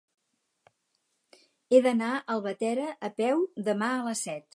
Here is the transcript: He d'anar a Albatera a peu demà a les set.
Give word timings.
He 1.71 1.81
d'anar 1.87 2.07
a 2.13 2.23
Albatera 2.37 2.87
a 3.09 3.13
peu 3.21 3.45
demà 3.69 3.91
a 3.99 4.01
les 4.09 4.25
set. 4.29 4.49